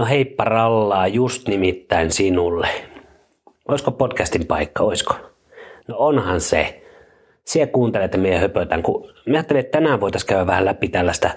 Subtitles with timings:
[0.00, 2.68] No heippa rallaa just nimittäin sinulle.
[3.68, 5.14] Oisko podcastin paikka, oisko?
[5.88, 6.82] No onhan se.
[7.44, 11.30] Siellä kuuntelet, että minä höpötän, kun mä ajattelin, että tänään voitaisiin käydä vähän läpi tällaista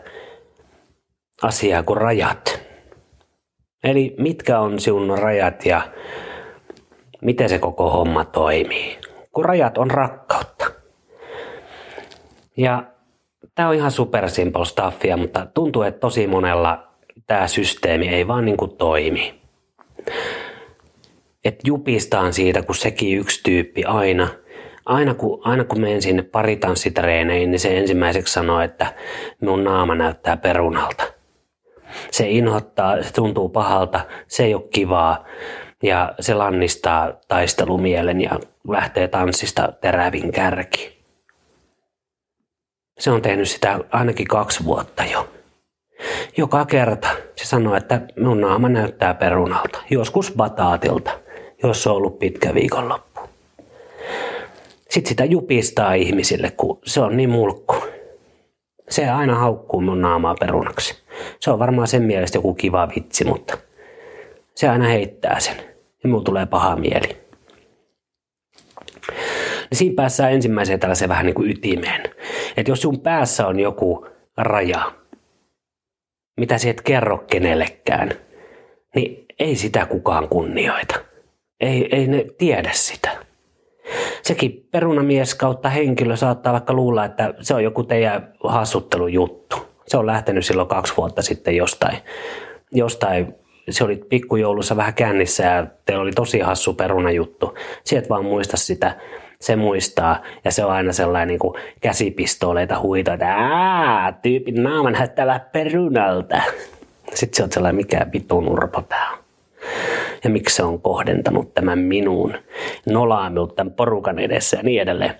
[1.41, 2.61] asiaa kuin rajat.
[3.83, 5.81] Eli mitkä on sinun rajat ja
[7.21, 8.97] miten se koko homma toimii.
[9.31, 10.65] Kun rajat on rakkautta.
[12.57, 12.83] Ja
[13.55, 16.92] tämä on ihan super simple stuffia, mutta tuntuu, että tosi monella
[17.27, 19.41] tämä systeemi ei vaan niin kuin toimi.
[21.45, 24.27] Et jupistaan siitä, kun sekin yksi tyyppi aina,
[24.85, 28.93] aina kun, aina kun menen sinne paritanssitreeneihin, niin se ensimmäiseksi sanoo, että
[29.41, 31.03] minun naama näyttää perunalta.
[32.11, 35.25] Se inhottaa, se tuntuu pahalta, se ei ole kivaa
[35.83, 41.03] ja se lannistaa taistelumielen ja lähtee tanssista terävin kärki.
[42.99, 45.29] Se on tehnyt sitä ainakin kaksi vuotta jo.
[46.37, 51.11] Joka kerta se sanoo, että minun naama näyttää perunalta, joskus bataatilta,
[51.63, 53.21] jos on ollut pitkä viikonloppu.
[54.89, 57.75] Sitten sitä jupistaa ihmisille, kun se on niin mulkku.
[58.89, 61.03] Se aina haukkuu mun naamaa perunaksi.
[61.39, 63.57] Se on varmaan sen mielestä joku kiva vitsi, mutta
[64.55, 65.55] se aina heittää sen.
[66.03, 67.17] Ja mulla tulee paha mieli.
[69.69, 72.03] Ja siinä päässään ensimmäiseen tällaiseen vähän niin kuin ytimeen.
[72.57, 74.91] Että jos sun päässä on joku raja,
[76.37, 78.13] mitä sä et kerro kenellekään,
[78.95, 80.95] niin ei sitä kukaan kunnioita.
[81.59, 83.09] Ei, ei ne tiedä sitä.
[84.21, 89.55] Sekin perunamies kautta henkilö saattaa vaikka luulla, että se on joku teidän hassuttelujuttu.
[89.87, 91.97] Se on lähtenyt silloin kaksi vuotta sitten jostain,
[92.71, 93.35] jostain
[93.69, 97.57] se oli pikkujoulussa vähän kännissä ja teillä oli tosi hassu perunajuttu.
[97.83, 98.95] Sieltä vaan muista sitä,
[99.43, 105.39] se muistaa ja se on aina sellainen niin käsipistooleita huito, että Ää, tyypin naama näyttää
[105.51, 106.41] perunalta.
[107.13, 109.17] Sitten se on sellainen, mikä vitun urpo tää on.
[110.23, 112.33] Ja miksi se on kohdentanut tämän minuun,
[112.85, 115.15] nolaanut tämän porukan edessä ja niin edelleen.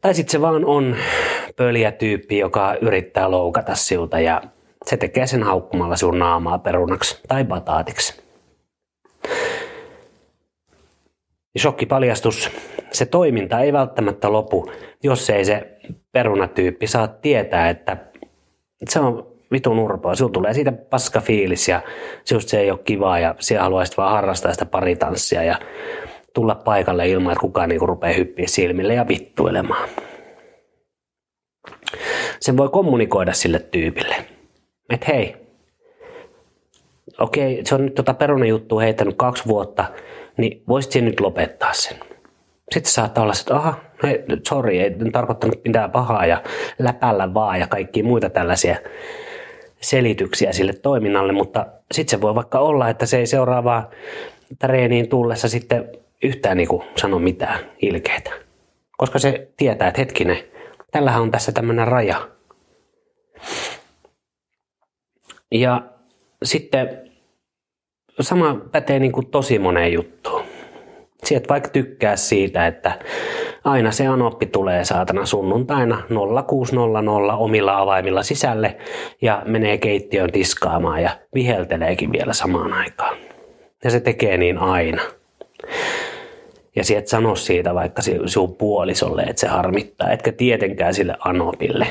[0.00, 0.96] Tai sitten se vaan on
[1.56, 4.42] pöliä tyyppi, joka yrittää loukata siltä ja
[4.86, 8.22] se tekee sen haukkumalla sun naamaa perunaksi tai bataatiksi.
[11.58, 12.50] Shokkipaljastus.
[12.94, 14.70] Se toiminta ei välttämättä lopu,
[15.02, 15.78] jos ei se
[16.12, 17.96] perunatyyppi saa tietää, että
[18.88, 20.14] se on vitun urpoa.
[20.14, 21.80] Sinulla tulee siitä paska fiilis ja
[22.30, 25.58] just se ei ole kivaa ja siellä haluaisit vaan harrastaa sitä paritanssia ja
[26.34, 29.88] tulla paikalle ilman, että kukaan niinku rupeaa hyppiä silmille ja vittuilemaan.
[32.40, 34.16] Sen voi kommunikoida sille tyypille
[34.90, 35.36] että hei,
[37.20, 39.84] okei, se on nyt tota perunajuttua heittänyt kaksi vuotta,
[40.36, 41.96] niin voisit nyt lopettaa sen.
[42.74, 46.42] Sitten saattaa olla, että aha, hei, sorry, ei tarkoittanut mitään pahaa ja
[46.78, 48.76] läpällä vaan ja kaikki muita tällaisia
[49.80, 53.90] selityksiä sille toiminnalle, mutta sitten se voi vaikka olla, että se ei seuraavaa
[54.58, 55.88] treeniin tullessa sitten
[56.22, 58.30] yhtään niin sano mitään ilkeitä.
[58.96, 60.38] Koska se tietää, että hetkinen,
[60.90, 62.28] tällähän on tässä tämmöinen raja.
[65.50, 65.82] Ja
[66.44, 67.10] sitten
[68.20, 70.33] sama pätee niin kuin tosi moneen juttuun.
[71.24, 72.92] Sieltä vaikka tykkää siitä, että
[73.64, 76.02] aina se anoppi tulee saatana sunnuntaina
[76.46, 78.76] 0600 omilla avaimilla sisälle
[79.22, 83.16] ja menee keittiön tiskaamaan ja vihelteleekin vielä samaan aikaan.
[83.84, 85.02] Ja se tekee niin aina.
[86.76, 91.86] Ja sieltä sano siitä vaikka sinun puolisolle, että se harmittaa, etkä tietenkään sille anopille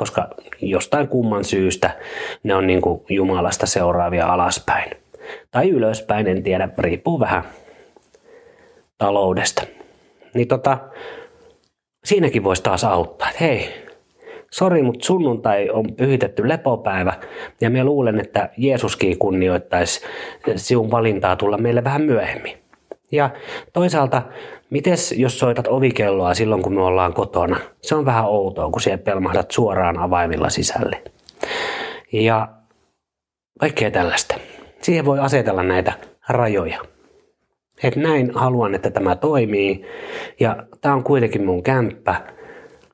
[0.00, 0.28] koska
[0.62, 1.90] jostain kumman syystä
[2.42, 4.90] ne on niin kuin Jumalasta seuraavia alaspäin.
[5.50, 7.44] Tai ylöspäin, en tiedä, riippuu vähän
[9.00, 9.62] taloudesta.
[10.34, 10.78] Niin tota,
[12.04, 13.68] siinäkin voisi taas auttaa, että hei,
[14.50, 17.12] sori, mutta sunnuntai on pyhitetty lepopäivä
[17.60, 20.00] ja me luulen, että Jeesuskin kunnioittaisi
[20.56, 22.56] sinun valintaa tulla meille vähän myöhemmin.
[23.12, 23.30] Ja
[23.72, 24.22] toisaalta,
[24.70, 27.56] mites jos soitat ovikelloa silloin, kun me ollaan kotona?
[27.82, 31.02] Se on vähän outoa, kun siellä pelmahdat suoraan avaimilla sisälle.
[32.12, 32.48] Ja
[33.60, 34.34] kaikkea tällaista.
[34.82, 35.92] Siihen voi asetella näitä
[36.28, 36.78] rajoja.
[37.82, 39.86] Et näin haluan, että tämä toimii.
[40.40, 42.22] Ja tämä on kuitenkin mun kämppä,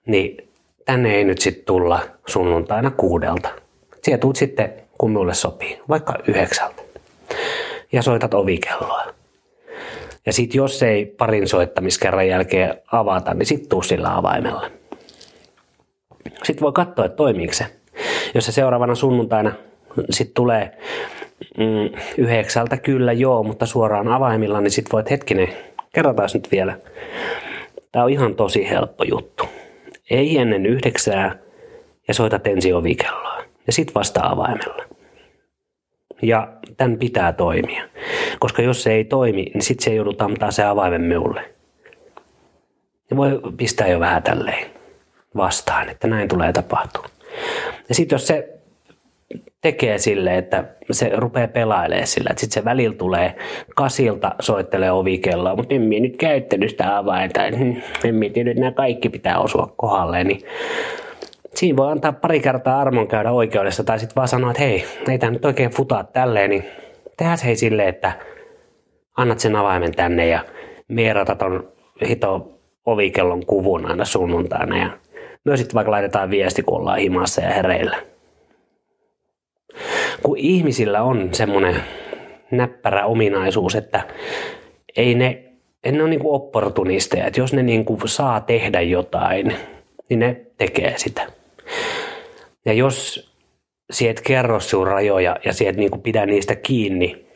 [0.07, 0.49] niin
[0.85, 3.49] tänne ei nyt sitten tulla sunnuntaina kuudelta.
[4.03, 6.83] Siellä tuut sitten, kun mulle sopii, vaikka yhdeksältä.
[7.93, 9.03] Ja soitat ovikelloa.
[10.27, 14.71] Ja sitten jos ei parin soittamiskerran jälkeen avata, niin sitten tuu sillä avaimella.
[16.45, 17.67] Sitten voi katsoa, että toimiiko se.
[18.35, 19.53] Jos se seuraavana sunnuntaina
[20.11, 20.79] sitten tulee
[21.59, 25.49] mm, yhdeksältä kyllä joo, mutta suoraan avaimilla, niin sitten voit hetkinen,
[25.95, 26.79] kerrotaan nyt vielä.
[27.93, 29.45] Tämä on ihan tosi helppo juttu.
[30.11, 31.39] Ei ennen yhdeksää
[32.09, 34.85] ja soitat ensin ovikelloa ja sitten vasta avaimella.
[36.23, 37.85] Ja tämän pitää toimia.
[38.39, 41.51] Koska jos se ei toimi, niin sitten se joudutaan antaa se avaimen minulle.
[43.11, 44.71] Ja voi pistää jo vähän tälleen
[45.37, 47.07] vastaan, että näin tulee tapahtua.
[47.89, 48.56] Ja sitten jos se
[49.67, 53.37] tekee sille, että se rupeaa pelailemaan sillä, sitten se välillä tulee
[53.77, 57.83] kasilta, soittelee ovikelloa, mutta en minä nyt käyttänyt sitä avainta, en
[58.15, 60.41] minä että nämä kaikki pitää osua kohdalle, niin
[61.55, 65.19] siinä voi antaa pari kertaa armon käydä oikeudessa tai sitten vaan sanoa, että hei, ei
[65.19, 66.65] tämä nyt oikein futaa tälleen, niin
[67.17, 68.13] tehdään hei silleen, että
[69.17, 70.41] annat sen avaimen tänne ja
[70.89, 71.69] mierata ton
[72.09, 74.91] hito ovikellon kuvun aina sunnuntaina ja
[75.45, 77.97] myös sitten vaikka laitetaan viesti, kun ollaan himassa ja hereillä.
[80.23, 81.77] Kun ihmisillä on semmoinen
[82.51, 84.07] näppärä ominaisuus, että
[84.97, 85.43] ei ne,
[85.85, 89.57] ei ne ole niin opportunisteja, että jos ne niin kuin saa tehdä jotain,
[90.09, 91.27] niin ne tekee sitä.
[92.65, 93.31] Ja jos
[93.91, 97.27] siet kerro sun rajoja ja siet niin pidä niistä kiinni,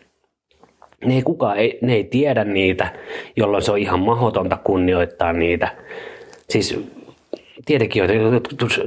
[1.04, 2.92] ne ei kukaan, ei, ne ei tiedä niitä,
[3.36, 5.68] jolloin se on ihan mahdotonta kunnioittaa niitä.
[6.48, 6.80] Siis
[7.64, 8.40] tietenkin on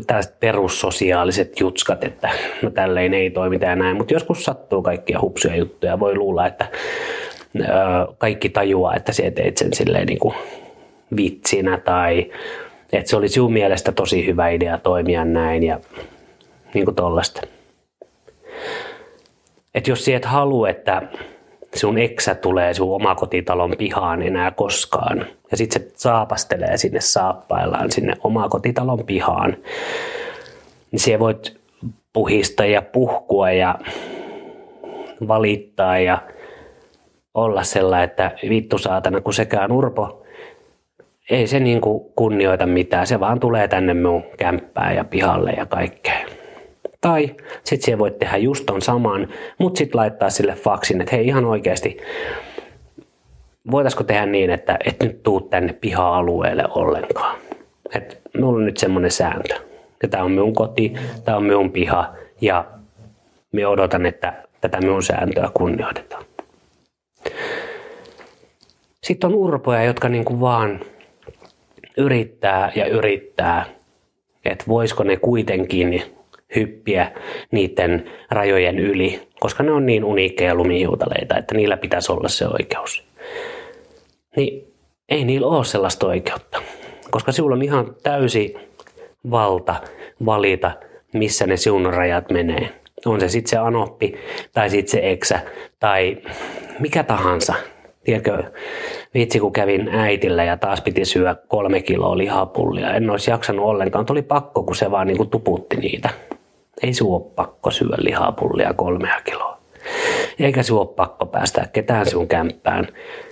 [0.07, 2.29] tällaiset perussosiaaliset jutskat, että
[2.61, 5.99] no tälleen ei toimita ja näin, mutta joskus sattuu kaikkia hupsuja juttuja.
[5.99, 6.67] Voi luulla, että
[7.59, 7.63] ö,
[8.17, 10.35] kaikki tajuaa, että sä teit sen silleen niin kuin
[11.15, 12.31] vitsinä tai
[12.93, 15.79] että se oli sinun mielestä tosi hyvä idea toimia näin ja
[16.73, 17.41] niin kuin tollaista.
[19.75, 21.01] Että jos sä et halua, että
[21.73, 25.25] sun eksä tulee sun omakotitalon pihaan enää koskaan.
[25.51, 29.57] Ja sitten se saapastelee sinne saappaillaan sinne omakotitalon pihaan.
[30.91, 31.57] Niin siellä voit
[32.13, 33.79] puhista ja puhkua ja
[35.27, 36.17] valittaa ja
[37.33, 40.23] olla sellainen, että vittu saatana, kun sekään urpo,
[41.29, 45.65] ei se niin kuin kunnioita mitään, se vaan tulee tänne minun kämppään ja pihalle ja
[45.65, 46.25] kaikkea.
[47.03, 49.27] Tai sitten siellä voit tehdä just ton saman,
[49.57, 51.97] mutta sitten laittaa sille faksin, että hei ihan oikeasti,
[53.71, 57.39] voitaisiko tehdä niin, että et nyt tuu tänne piha-alueelle ollenkaan.
[57.95, 59.55] Että mulla on nyt semmoinen sääntö.
[60.03, 60.93] Ja tämä on minun koti,
[61.25, 62.65] tämä on minun piha ja
[63.51, 66.25] minä odotan, että tätä minun sääntöä kunnioitetaan.
[69.03, 70.79] Sitten on urpoja, jotka niinku vaan
[71.97, 73.65] yrittää ja yrittää,
[74.45, 76.03] että voisiko ne kuitenkin
[76.55, 77.11] hyppiä
[77.51, 83.03] niiden rajojen yli, koska ne on niin uniikkeja lumihiutaleita, että niillä pitäisi olla se oikeus.
[84.35, 84.73] Niin
[85.09, 86.61] ei niillä ole sellaista oikeutta,
[87.11, 88.55] koska sinulla on ihan täysi
[89.31, 89.75] valta
[90.25, 90.71] valita,
[91.13, 92.69] missä ne sinun rajat menee.
[93.05, 94.15] On se sitten se anoppi
[94.53, 95.39] tai sitten se eksä
[95.79, 96.17] tai
[96.79, 97.53] mikä tahansa.
[98.03, 98.43] Tiedätkö,
[99.13, 102.93] vitsi kun kävin äitillä ja taas piti syödä kolme kiloa lihapullia.
[102.93, 104.05] En olisi jaksanut ollenkaan.
[104.05, 106.09] Tuli pakko, kun se vaan niin kuin tuputti niitä.
[106.81, 109.57] Ei sinun ole pakko syödä lihapullia kolmea kiloa.
[110.39, 112.87] Eikä sinun ole pakko päästä ketään sinun kämppään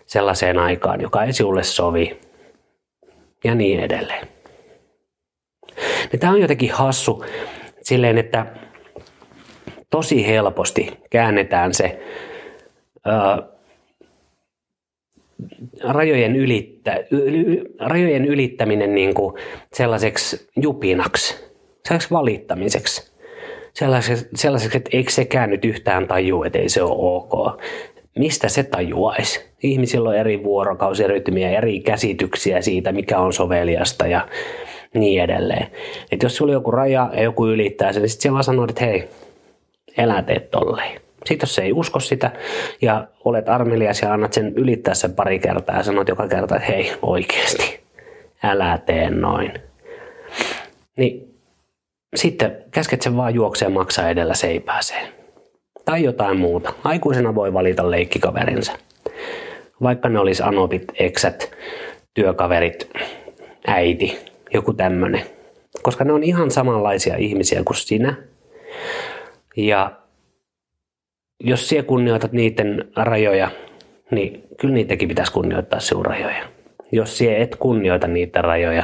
[0.06, 2.20] sellaiseen aikaan, joka ei sinulle sovi.
[3.44, 4.28] Ja niin edelleen.
[6.14, 7.26] Ja tämä on jotenkin hassu
[7.82, 8.46] silleen, että
[9.90, 12.02] tosi helposti käännetään se
[13.06, 13.44] ää,
[15.84, 19.36] rajojen, ylittä, yl, rajojen ylittäminen niin kuin
[19.74, 21.36] sellaiseksi jupinaksi,
[21.88, 23.11] sellaiseksi valittamiseksi
[23.74, 27.62] sellaiseksi, sellaiseksi, että eikö sekään nyt yhtään tajua, että ei se ole ok.
[28.18, 29.46] Mistä se tajuaisi?
[29.64, 34.28] Ihmisillä on eri vuorokausirytmiä, eri käsityksiä siitä, mikä on soveliasta ja
[34.94, 35.68] niin edelleen.
[36.12, 38.86] Et jos sulla on joku raja ja joku ylittää sen, niin sitten vaan sanoo, että
[38.86, 39.10] hei,
[39.98, 41.02] elä teet tolleen.
[41.26, 42.32] Sitten jos se ei usko sitä
[42.82, 46.68] ja olet armelias ja annat sen ylittää sen pari kertaa ja sanot joka kerta, että
[46.68, 47.80] hei oikeasti,
[48.44, 49.54] älä tee noin.
[50.98, 51.31] Niin
[52.16, 55.08] sitten käsket sen vaan juoksee maksaa edellä seipääseen.
[55.86, 56.74] Tai jotain muuta.
[56.84, 58.74] Aikuisena voi valita leikkikaverinsa.
[59.84, 61.52] Vaikka ne olisi anopit, eksät,
[62.14, 62.90] työkaverit,
[63.68, 64.18] äiti,
[64.54, 65.22] joku tämmönen.
[65.82, 68.16] Koska ne on ihan samanlaisia ihmisiä kuin sinä.
[69.58, 69.92] Ja
[71.40, 73.52] jos sinä kunnioitat niiden rajoja,
[74.12, 76.44] niin kyllä niitäkin pitäisi kunnioittaa sinun rajoja.
[76.92, 78.84] Jos sinä et kunnioita niitä rajoja,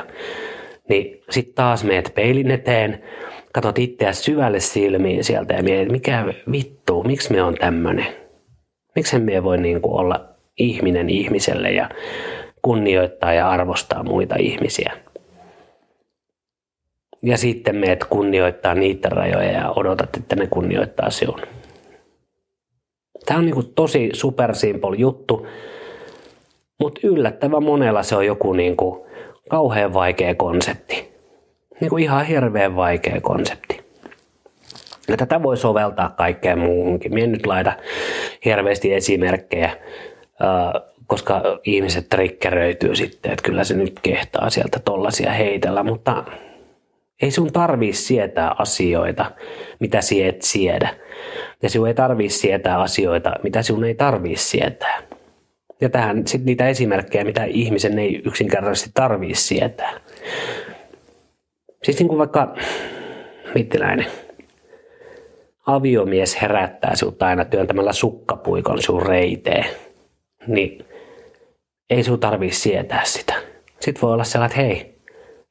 [0.89, 3.03] niin sitten taas meet peilin eteen,
[3.53, 8.07] katot itseä syvälle silmiin sieltä ja mietit, mikä vittu, miksi me on tämmöinen?
[8.95, 10.25] Miksi me voi niin kuin olla
[10.57, 11.89] ihminen ihmiselle ja
[12.61, 14.93] kunnioittaa ja arvostaa muita ihmisiä?
[17.23, 21.41] Ja sitten meet kunnioittaa niitä rajoja ja odotat, että ne kunnioittaa sinun.
[23.25, 25.47] Tämä on niin kuin tosi super simple juttu,
[26.79, 29.06] mutta yllättävän monella se on joku niin kuin
[29.47, 31.11] kauhean vaikea konsepti.
[31.81, 33.87] Niin kuin ihan hirveän vaikea konsepti.
[35.07, 37.13] Ja tätä voi soveltaa kaikkeen muuhunkin.
[37.13, 37.73] Mie nyt laita
[38.45, 39.77] hirveästi esimerkkejä,
[41.07, 46.23] koska ihmiset trikkeröityy sitten, että kyllä se nyt kehtaa sieltä tollasia heitellä, mutta
[47.21, 49.31] ei sun tarvii sietää asioita,
[49.79, 50.89] mitä sie et siedä.
[51.61, 55.01] Ja sinun ei tarvii sietää asioita, mitä sinun ei tarvii sietää.
[55.81, 59.99] Ja tähän sitten niitä esimerkkejä, mitä ihmisen ei yksinkertaisesti tarvii sietää.
[61.83, 62.55] Siis niin kuin vaikka,
[63.55, 64.05] mittiläinen,
[65.65, 69.65] aviomies herättää sinut aina työntämällä sukkapuikon sun reiteen,
[70.47, 70.85] niin
[71.89, 73.33] ei sinun tarvii sietää sitä.
[73.79, 74.97] Sitten voi olla sellainen, että hei,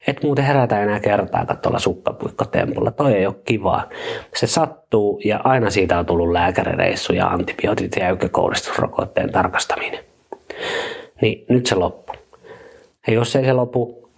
[0.06, 2.90] et muuten herätä enää kertaa tuolla sukkapuikkotempulla.
[2.90, 3.88] Toi ei ole kivaa.
[4.34, 10.05] Se sattuu ja aina siitä on tullut lääkärireissu ja antibiootit ja ykkökouristusrokotteen tarkastaminen.
[11.22, 12.12] Niin nyt se loppu.
[13.06, 14.10] Ja jos ei se lopu,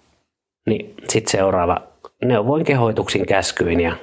[0.66, 1.83] niin sitten seuraava
[2.25, 3.97] neuvoin kehoituksin käskyin ja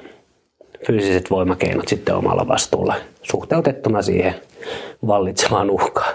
[0.86, 4.34] fyysiset voimakeinot sitten omalla vastuulla suhteutettuna siihen
[5.06, 6.14] vallitsevaan uhkaan.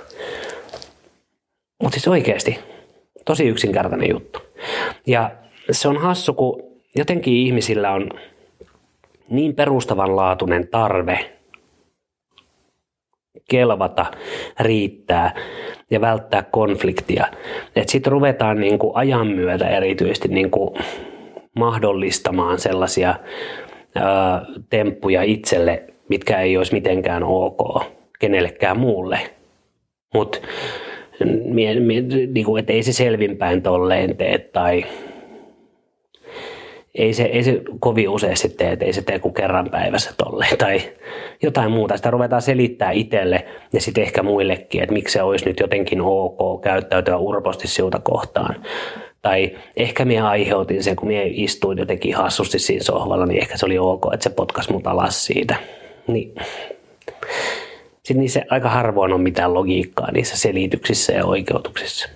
[1.83, 2.59] Mutta siis oikeasti,
[3.25, 4.39] tosi yksinkertainen juttu.
[5.07, 5.31] Ja
[5.71, 6.63] se on hassu, kun
[6.95, 8.09] jotenkin ihmisillä on
[9.29, 11.31] niin perustavanlaatuinen tarve
[13.49, 14.05] kelvata,
[14.59, 15.35] riittää
[15.91, 17.25] ja välttää konfliktia.
[17.87, 20.75] Sitten ruvetaan niin kuin ajan myötä erityisesti niin kuin
[21.55, 23.15] mahdollistamaan sellaisia
[23.95, 27.83] ää, temppuja itselle, mitkä ei olisi mitenkään ok
[28.19, 29.19] kenellekään muulle.
[30.13, 30.39] Mutta
[32.33, 34.85] niin kuin, ei se selvinpäin tolleen tee tai
[36.95, 40.57] ei se, ei se kovin useasti tee, että ei se tee kuin kerran päivässä tolleen
[40.57, 40.81] tai
[41.41, 41.97] jotain muuta.
[41.97, 46.61] Sitä ruvetaan selittää itselle ja sitten ehkä muillekin, että miksi se olisi nyt jotenkin ok
[46.61, 48.65] käyttäytyä urposti siuta kohtaan.
[49.21, 53.65] Tai ehkä minä aiheutin sen, kun minä istuin jotenkin hassusti siinä sohvalla, niin ehkä se
[53.65, 55.55] oli ok, että se potkas mut alas siitä.
[56.07, 56.35] Niin.
[58.03, 62.09] Sitten niissä aika harvoin on mitään logiikkaa niissä selityksissä ja oikeutuksissa.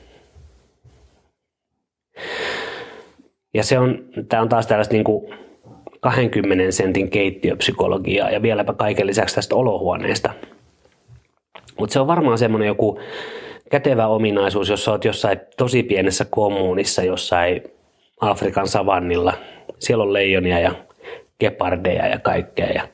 [3.56, 5.34] Ja se on, tämä on taas tällaista niin kuin
[6.00, 10.34] 20 sentin keittiöpsykologiaa ja vieläpä kaiken lisäksi tästä olohuoneesta.
[11.80, 13.00] Mutta se on varmaan semmoinen joku
[13.72, 17.64] kätevä ominaisuus, jos olet jossain tosi pienessä kommunissa jossain
[18.20, 19.34] Afrikan savannilla.
[19.80, 20.72] Siellä on leijonia ja
[21.40, 22.70] gepardeja ja kaikkea.
[22.70, 22.88] Ja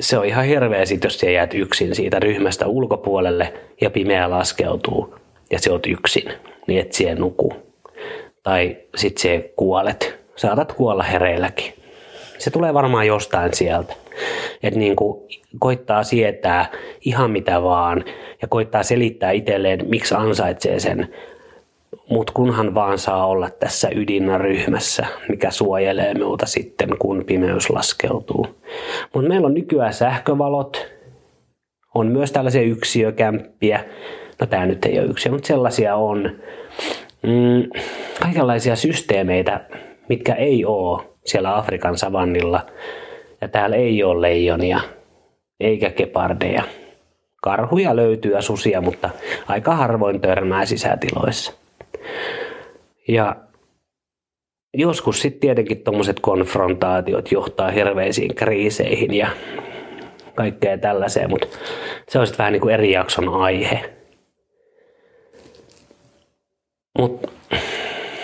[0.00, 5.14] se on ihan hirveä sit, jos sä jäät yksin siitä ryhmästä ulkopuolelle ja pimeä laskeutuu
[5.50, 6.32] ja se oot yksin,
[6.66, 7.67] niin et siihen nuku
[8.42, 10.18] tai sitten se kuolet.
[10.36, 11.72] Saatat kuolla hereilläkin.
[12.38, 13.94] Se tulee varmaan jostain sieltä.
[14.62, 15.22] Että niin kuin
[15.58, 18.04] koittaa sietää ihan mitä vaan
[18.42, 21.14] ja koittaa selittää itselleen, miksi ansaitsee sen.
[22.10, 28.46] Mutta kunhan vaan saa olla tässä ydinryhmässä, mikä suojelee minulta sitten, kun pimeys laskeutuu.
[29.14, 30.86] Mutta meillä on nykyään sähkövalot,
[31.94, 33.84] on myös tällaisia yksiökämppiä.
[34.40, 36.30] No tämä nyt ei ole yksiö, mutta sellaisia on
[37.22, 37.80] mm,
[38.22, 39.60] kaikenlaisia systeemeitä,
[40.08, 42.66] mitkä ei ole siellä Afrikan savannilla.
[43.40, 44.80] Ja täällä ei ole leijonia
[45.60, 46.62] eikä kepardeja.
[47.42, 49.10] Karhuja löytyy ja susia, mutta
[49.46, 51.52] aika harvoin törmää sisätiloissa.
[53.08, 53.36] Ja
[54.74, 59.28] joskus sitten tietenkin tuommoiset konfrontaatiot johtaa hirveisiin kriiseihin ja
[60.34, 61.46] kaikkea tällaiseen, mutta
[62.08, 63.97] se on sitten vähän niin kuin eri jakson aihe.
[66.98, 67.28] Mutta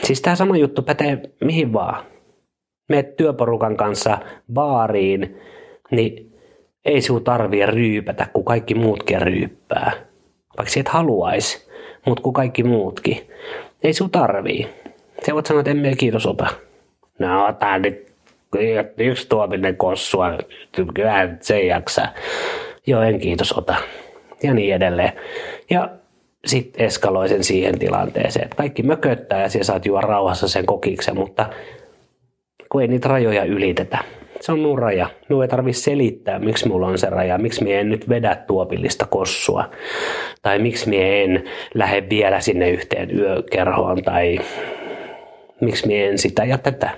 [0.03, 2.05] siis tämä sama juttu pätee mihin vaan.
[2.89, 4.19] Meet työporukan kanssa
[4.53, 5.41] baariin,
[5.91, 6.33] niin
[6.85, 9.93] ei sinun tarvii ryypätä, kun kaikki muutkin ryyppää.
[10.59, 11.71] Vaikka et haluaisi,
[12.07, 13.31] mutta kun kaikki muutkin.
[13.83, 14.69] Ei sinun tarvii.
[15.23, 16.47] Se voit sanoa, että emme kiitos ota.
[17.19, 18.13] No ota nyt
[18.99, 20.39] yksi tuopinen kossua,
[20.95, 22.09] kyllä se ei jaksa.
[22.87, 23.75] Joo, en kiitos ota.
[24.43, 25.13] Ja niin edelleen.
[25.71, 25.91] Ja
[26.45, 28.51] sitten eskaloi sen siihen tilanteeseen.
[28.57, 31.47] Kaikki mököttää ja siellä saat juo rauhassa sen kokiksen, mutta
[32.73, 33.99] kun ei niitä rajoja ylitetä.
[34.41, 35.11] Se on mun raja.
[35.29, 39.07] Minun ei tarvitse selittää, miksi mulla on se raja, miksi minä en nyt vedä tuopillista
[39.11, 39.71] kossua.
[40.43, 44.39] Tai miksi minä en lähde vielä sinne yhteen yökerhoon tai
[45.61, 46.91] miksi minä en sitä ja tätä.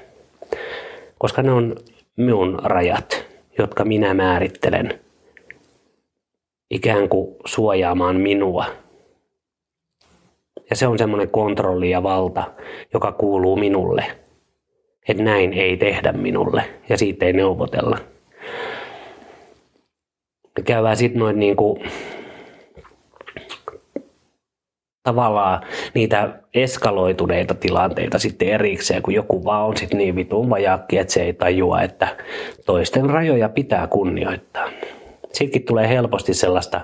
[1.19, 1.76] Koska ne on
[2.17, 3.26] minun rajat,
[3.59, 5.00] jotka minä määrittelen
[6.71, 8.65] ikään kuin suojaamaan minua
[10.70, 12.44] ja se on semmoinen kontrolli ja valta,
[12.94, 14.04] joka kuuluu minulle.
[15.08, 17.99] Että näin ei tehdä minulle ja siitä ei neuvotella.
[20.56, 21.78] Me käydään sitten noin niinku
[25.02, 25.62] tavallaan
[25.94, 31.23] niitä eskaloituneita tilanteita sitten erikseen, kun joku vaan on sitten niin vitun vajakki, että se
[31.23, 32.08] ei tajua, että
[32.66, 34.68] toisten rajoja pitää kunnioittaa.
[35.32, 36.80] Sittenkin tulee helposti sellaista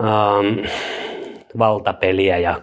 [0.00, 0.66] ähm,
[1.58, 2.60] valtapeliä ja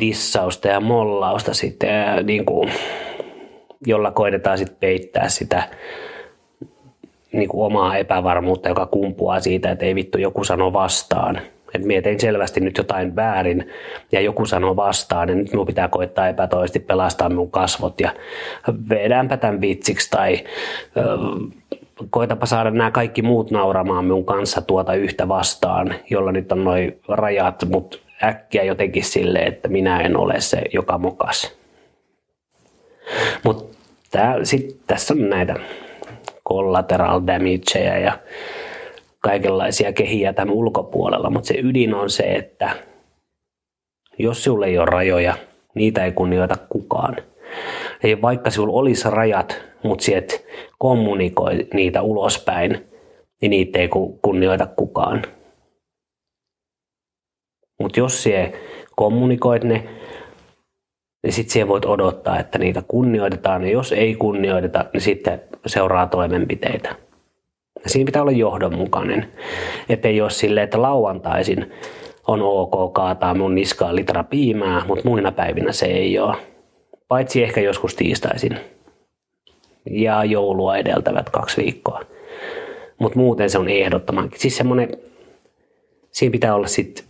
[0.00, 2.70] dissausta ja mollausta sitten, ja niin kuin,
[3.86, 5.62] jolla koitetaan sitten peittää sitä
[7.32, 11.40] niin kuin omaa epävarmuutta, joka kumpuaa siitä, että ei vittu joku sano vastaan.
[11.74, 13.70] Että mietin selvästi nyt jotain väärin
[14.12, 18.10] ja joku sanoo vastaan, niin nyt minun pitää koittaa epätoisesti pelastaa minun kasvot ja
[18.88, 20.44] vedäänpä tämän vitsiksi tai
[22.10, 27.00] koitapa saada nämä kaikki muut nauramaan minun kanssa tuota yhtä vastaan, jolla nyt on noin
[27.08, 31.56] rajat, mutta äkkiä jotenkin sille, että minä en ole se, joka mokas.
[33.44, 33.76] Mutta
[34.86, 35.56] tässä on näitä
[36.48, 38.18] collateral damageja ja
[39.20, 42.70] kaikenlaisia kehiä tämän ulkopuolella, mutta se ydin on se, että
[44.18, 45.34] jos sinulla ei ole rajoja,
[45.74, 47.16] niitä ei kunnioita kukaan.
[48.02, 50.46] Eli vaikka sinulla olisi rajat, mutta sinä et
[50.82, 52.86] kommunikoi niitä ulospäin,
[53.42, 53.88] niin niitä ei
[54.22, 55.22] kunnioita kukaan.
[57.82, 58.50] Mutta jos sinä
[58.96, 59.88] kommunikoit ne,
[61.22, 63.64] niin sitten sinä voit odottaa, että niitä kunnioitetaan.
[63.64, 66.96] Ja jos ei kunnioiteta, niin sitten seuraa toimenpiteitä.
[67.84, 69.32] Ja siinä pitää olla johdonmukainen.
[69.88, 71.72] Että ei ole silleen, että lauantaisin
[72.26, 76.36] on ok kaataa mun niskaan litra piimää, mutta muina päivinä se ei ole.
[77.08, 78.71] Paitsi ehkä joskus tiistaisin.
[79.90, 82.00] Ja joulua edeltävät kaksi viikkoa.
[82.98, 84.30] Mutta muuten se on ehdottoman.
[84.34, 84.88] Siis semmoinen,
[86.10, 87.04] siinä pitää olla sitten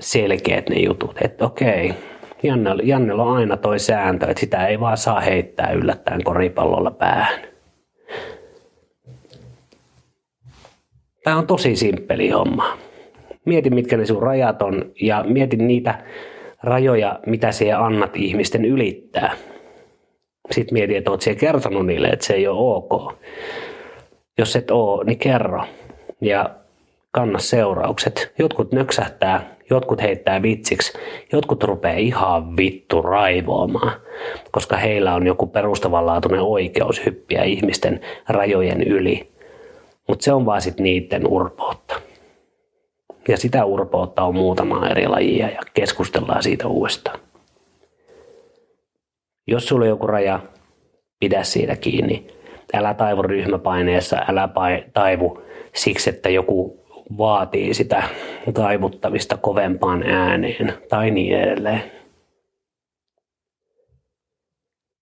[0.00, 1.94] selkeät ne jutut, että okei,
[2.42, 7.40] Jannella, Jannella on aina toi sääntö, että sitä ei vaan saa heittää yllättäen koripallolla päähän.
[11.24, 12.78] Tämä on tosi simppeli homma.
[13.44, 16.04] Mieti, mitkä ne sun rajat on ja mieti niitä
[16.62, 19.32] rajoja, mitä se annat ihmisten ylittää.
[20.52, 23.12] Sitten mieti, että oot kertonut niille, että se ei ole ok.
[24.38, 25.64] Jos et oo, niin kerro.
[26.20, 26.50] Ja
[27.10, 28.32] kanna seuraukset.
[28.38, 30.98] Jotkut nöksähtää, jotkut heittää vitsiksi,
[31.32, 33.92] jotkut rupeaa ihan vittu raivoamaan,
[34.50, 39.32] koska heillä on joku perustavanlaatuinen oikeus hyppiä ihmisten rajojen yli.
[40.08, 41.94] Mutta se on vaan sitten niiden urpoutta.
[43.28, 47.20] Ja sitä urpoutta on muutama eri lajia ja keskustellaan siitä uudestaan.
[49.46, 50.40] Jos sulla on joku raja,
[51.20, 52.26] pidä siitä kiinni.
[52.74, 54.48] Älä taivu ryhmäpaineessa, älä
[54.92, 55.42] taivu
[55.74, 56.82] siksi, että joku
[57.18, 58.02] vaatii sitä
[58.54, 61.82] taivuttamista kovempaan ääneen tai niin edelleen.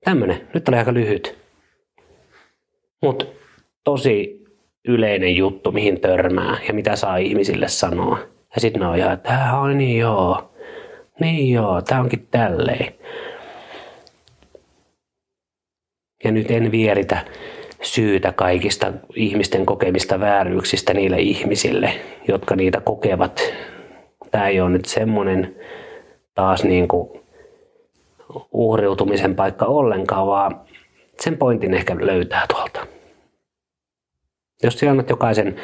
[0.05, 0.49] Tämmönen.
[0.55, 1.39] Nyt oli aika lyhyt.
[3.03, 3.25] Mutta
[3.85, 4.45] tosi
[4.85, 8.19] yleinen juttu, mihin törmää ja mitä saa ihmisille sanoa.
[8.55, 10.53] Ja sitten ne on ihan, että on niin joo,
[11.21, 12.95] niin joo, tämä onkin tälleen.
[16.25, 17.19] Ja nyt en vieritä
[17.83, 21.93] syytä kaikista ihmisten kokemista vääryyksistä niille ihmisille,
[22.29, 23.41] jotka niitä kokevat.
[24.31, 25.57] Tämä ei ole nyt semmoinen
[26.35, 27.21] taas niin kuin
[28.53, 30.61] uhriutumisen paikka ollenkaan, vaan
[31.21, 32.87] sen pointin ehkä löytää tuolta.
[34.63, 35.57] Jos sinä annat jokaisen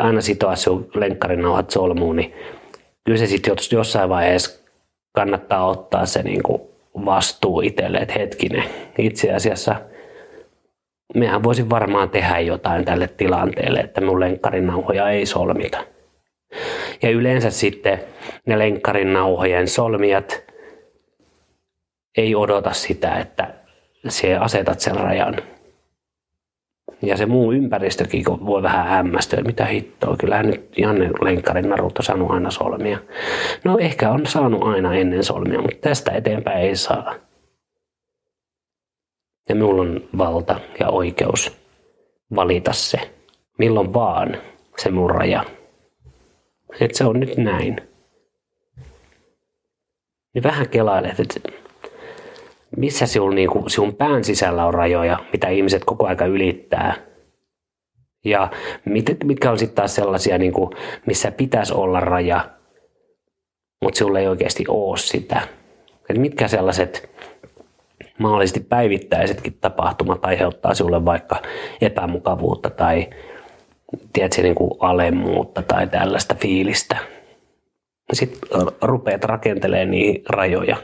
[0.00, 2.34] aina sitoa sinun lenkkarinauhat solmuun, niin
[3.04, 4.62] kyllä se sitten jossain vaiheessa
[5.12, 6.61] kannattaa ottaa se niin kuin
[6.94, 8.64] vastuu itselle, että hetkinen,
[8.98, 9.76] itse asiassa–
[11.14, 15.84] mehän voisin varmaan tehdä jotain tälle tilanteelle, että mun lenkkarinauhoja ei solmita.
[17.02, 18.00] Ja yleensä sitten
[18.46, 20.44] ne lenkkarin nauhojen solmijat
[22.16, 23.54] ei odota sitä, että
[24.08, 25.36] se asetat sen rajan.
[27.02, 30.16] Ja se muu ympäristökin voi vähän hämmästyä, mitä hittoa.
[30.16, 32.98] Kyllähän nyt Janne Lenkkarin narut on saanut aina solmia.
[33.64, 37.14] No ehkä on saanut aina ennen solmia, mutta tästä eteenpäin ei saa.
[39.48, 41.56] Ja minulla on valta ja oikeus
[42.34, 43.10] valita se,
[43.58, 44.36] milloin vaan
[44.78, 45.44] se mun raja.
[46.80, 47.76] Että se on nyt näin.
[50.34, 51.61] Niin vähän kelailet, että
[52.76, 56.94] missä sinun, niin kuin, sinun pään sisällä on rajoja, mitä ihmiset koko aika ylittää.
[58.24, 58.50] Ja
[58.84, 60.70] mit, mitkä on sitten taas sellaisia, niin kuin,
[61.06, 62.50] missä pitäisi olla raja,
[63.82, 65.40] mutta sinulla ei oikeasti ole sitä.
[66.10, 67.10] Et mitkä sellaiset
[68.18, 71.42] mahdollisesti päivittäisetkin tapahtumat aiheuttaa sinulle vaikka
[71.80, 73.10] epämukavuutta tai
[74.12, 76.96] tiedätkö, niin kuin alemmuutta tai tällaista fiilistä.
[78.12, 78.40] Sitten
[78.82, 80.76] rupeat rakentelemaan niihin rajoja.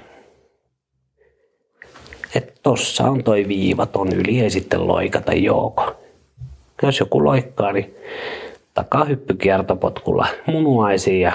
[2.68, 5.96] Tossa on toi viiva, ton yli ei sitten loikata jooko.
[6.82, 7.94] Jos joku loikkaa, niin
[8.74, 11.32] takaa hyppykiertopotkulla munuaisiin ja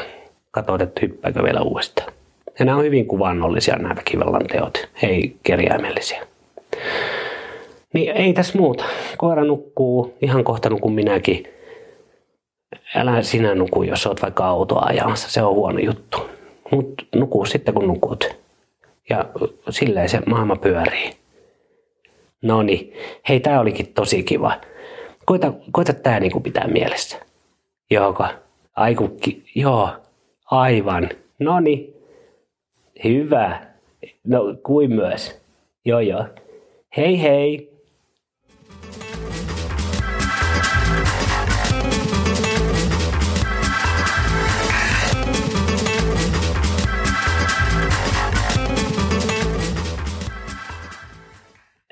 [0.52, 2.14] katsoit, että hyppääkö vielä uudestaan.
[2.60, 6.28] Ja nämä on hyvin kuvannollisia nämä väkivallan teot, ei kerjäimellisiä.
[7.94, 8.84] Niin ei tässä muuta.
[9.18, 11.48] Koira nukkuu ihan kohta kuin minäkin.
[12.96, 15.30] Älä sinä nuku, jos olet vaikka autoa ajamassa.
[15.30, 16.18] Se on huono juttu.
[16.72, 18.36] Mutta nuku sitten kun nukut.
[19.10, 19.26] Ja
[19.70, 21.23] silleen se maailma pyörii.
[22.44, 22.94] No niin.
[23.30, 24.62] Hei, tää olikin tosi kiva.
[25.26, 27.18] Koita, koita tää niinku pitää mielessä.
[27.92, 28.28] Joko?
[28.76, 29.44] Aikukki.
[29.56, 29.90] Joo.
[30.46, 31.10] Aivan.
[31.40, 31.94] No niin.
[33.04, 33.62] Hyvä.
[34.24, 35.42] No, kuin myös.
[35.86, 36.26] Joo, joo.
[36.98, 37.73] Hei hei.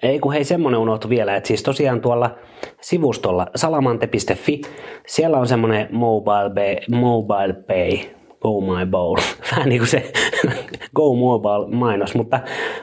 [0.03, 2.35] Ei kun hei semmonen unohtu vielä, että siis tosiaan tuolla
[2.81, 4.61] sivustolla salamante.fi,
[5.07, 7.97] siellä on semmonen mobile, pay, mobile pay,
[8.41, 9.17] go my bowl,
[9.51, 10.11] vähän niin kuin se
[10.95, 12.39] go mobile mainos, mutta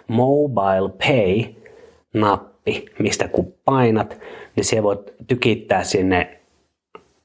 [0.08, 1.54] mobile pay
[2.14, 4.20] nappi, mistä kun painat,
[4.56, 6.40] niin siellä voit tykittää sinne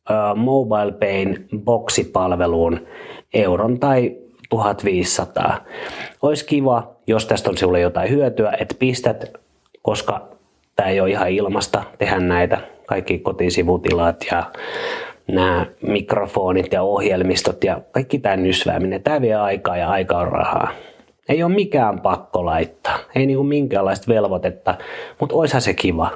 [0.09, 2.79] uh, mobile payn boksipalveluun
[3.33, 4.15] euron tai
[4.49, 5.65] 1500.
[6.21, 9.42] Olisi kiva, jos tästä on sinulle jotain hyötyä, että pistät
[9.83, 10.27] koska
[10.75, 14.43] tämä ei ole ihan ilmasta tehdä näitä kaikki kotisivutilat ja
[15.27, 19.03] nämä mikrofonit ja ohjelmistot ja kaikki tämä nysvääminen.
[19.03, 20.71] Tämä vie aikaa ja aika on rahaa.
[21.29, 24.75] Ei ole mikään pakko laittaa, ei niinku minkäänlaista velvoitetta,
[25.19, 26.11] mutta oishan se kiva.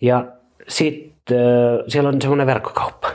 [0.00, 0.24] Ja
[0.68, 1.38] sitten
[1.88, 3.08] siellä on semmoinen verkkokauppa.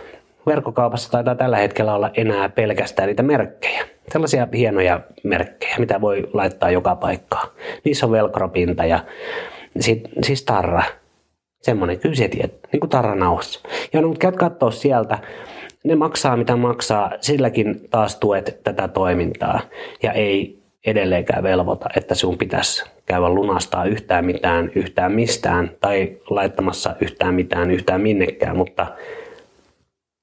[0.48, 3.84] Verkkokaupassa taitaa tällä hetkellä olla enää pelkästään niitä merkkejä.
[4.12, 7.48] Sellaisia hienoja merkkejä, mitä voi laittaa joka paikkaan.
[7.84, 9.00] Niissä on velcropinta ja
[9.80, 10.84] sit, siis tarra.
[11.62, 13.60] Semmoinen, kyllä se tiedät, niin kuin tarranauhassa.
[13.94, 15.20] Ja no, mutta käyt katsoa sieltä,
[15.84, 19.60] ne maksaa mitä maksaa, silläkin taas tuet tätä toimintaa.
[20.04, 26.96] Ja ei edelleenkään velvoita, että sinun pitäisi käydä lunastaa yhtään mitään, yhtään mistään tai laittamassa
[27.02, 28.88] yhtään mitään, yhtään minnekään, mutta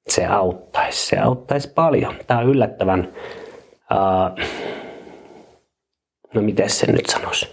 [0.08, 2.14] se auttaisi, se auttaisi paljon.
[2.26, 3.08] Tämä on yllättävän
[3.92, 4.44] uh,
[6.34, 7.48] no miten se nyt sanoisi,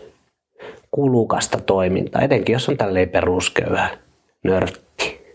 [0.91, 3.89] kulukasta toimintaa, etenkin jos on tälleen perusköyhä
[4.43, 5.25] nörtti.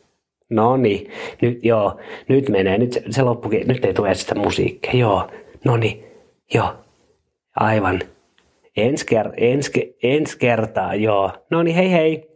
[0.50, 1.10] No niin,
[1.42, 5.30] nyt joo, nyt menee, nyt se, se loppukin, nyt ei tule sitä musiikkia, joo,
[5.64, 6.04] no niin,
[6.54, 6.74] joo,
[7.56, 8.00] aivan.
[8.76, 11.32] Ensi, ker- ensi, ensi kertaa, joo.
[11.50, 12.29] No niin, hei hei.